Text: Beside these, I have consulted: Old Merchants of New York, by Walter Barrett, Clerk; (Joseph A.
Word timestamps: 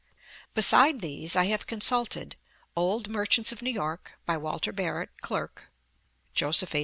Beside 0.55 0.99
these, 1.01 1.35
I 1.35 1.43
have 1.43 1.67
consulted: 1.67 2.35
Old 2.75 3.07
Merchants 3.07 3.51
of 3.51 3.61
New 3.61 3.69
York, 3.69 4.13
by 4.25 4.35
Walter 4.35 4.73
Barrett, 4.73 5.11
Clerk; 5.21 5.65
(Joseph 6.33 6.73
A. 6.73 6.79